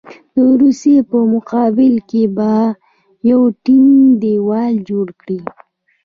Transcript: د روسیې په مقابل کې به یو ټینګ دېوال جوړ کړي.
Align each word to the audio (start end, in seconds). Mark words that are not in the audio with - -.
د 0.35 0.37
روسیې 0.61 0.97
په 1.09 1.17
مقابل 1.33 1.93
کې 2.09 2.23
به 2.35 2.53
یو 3.31 3.41
ټینګ 3.63 3.97
دېوال 4.21 4.73
جوړ 4.89 5.07
کړي. 5.21 5.39